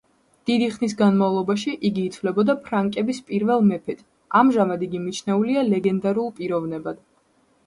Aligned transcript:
დიდი 0.49 0.67
ხნის 0.75 0.95
განმავლობაში 1.01 1.73
იგი 1.89 2.05
ითვლებოდა 2.11 2.55
ფრანკების 2.69 3.19
პირველ 3.27 3.63
მეფედ, 3.73 4.01
ამჟამად 4.41 4.87
იგი 4.89 5.03
მიჩნეულია 5.05 5.67
ლეგენდარულ 5.69 6.35
პიროვნებად. 6.43 7.01